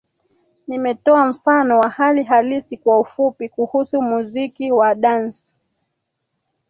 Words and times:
Nimetoa 0.67 1.25
mfano 1.25 1.79
wa 1.79 1.89
hali 1.89 2.23
halisi 2.23 2.77
kwa 2.77 2.99
ufupi 2.99 3.49
kuhusu 3.49 4.01
muziki 4.01 4.71
wa 4.71 4.95
dansi 4.95 5.55